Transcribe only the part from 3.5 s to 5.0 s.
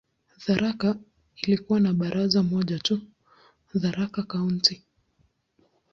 "Tharaka County".